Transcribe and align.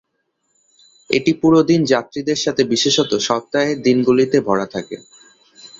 এটি 1.09 1.31
পুরো 1.41 1.59
দিন 1.69 1.81
যাত্রীদের 1.91 2.39
সাথে 2.39 2.61
বিশেষত 2.71 3.11
সপ্তাহের 3.27 3.77
দিনগুলিতে 3.85 4.37
ভরা 4.47 4.67
থাকে। 4.73 4.97